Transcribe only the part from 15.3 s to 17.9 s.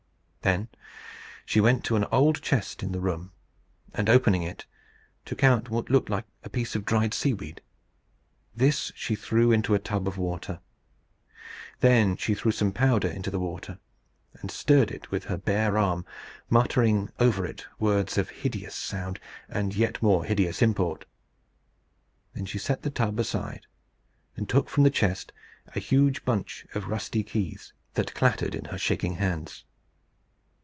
bare arm, muttering over it